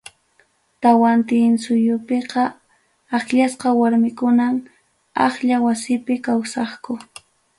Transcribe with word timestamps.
Tawantinsuyupiqa, 0.81 2.43
akllasqa 3.17 3.69
warmakunam 3.79 4.55
aklla 5.25 5.55
wasipi 5.65 6.15
kawsaqku. 6.25 6.93